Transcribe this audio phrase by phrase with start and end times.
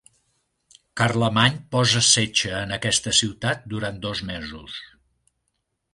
[1.01, 4.83] Carlemany posa setge en aquesta ciutat durant dos mesos.